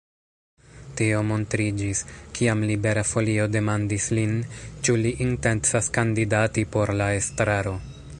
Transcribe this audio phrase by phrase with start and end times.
[0.99, 1.99] Tio montriĝis,
[2.39, 4.33] kiam Libera Folio demandis lin,
[4.87, 7.77] ĉu li intencas kandidati por la estraro.